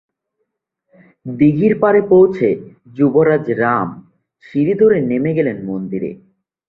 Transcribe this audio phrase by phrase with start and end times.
[1.25, 2.47] দীঘির পাড়ে পৌঁছে
[2.93, 3.89] যুবরাজ রাম
[4.43, 6.11] সিঁড়ি ধরে নেমে গেলেন মন্দিরে।